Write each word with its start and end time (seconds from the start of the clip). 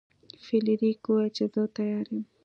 فلیریک 0.45 0.99
وویل 1.05 1.29
چې 1.35 1.43
زه 1.53 1.61
تیار 1.77 2.05
یم. 2.13 2.23